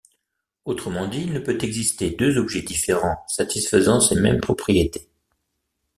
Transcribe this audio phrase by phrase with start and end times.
[0.65, 5.07] Autrement dit, il ne peut exister deux objets différents satisfaisant ces mêmes propriétés.